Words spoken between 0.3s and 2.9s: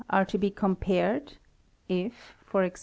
be compared (if, e.g.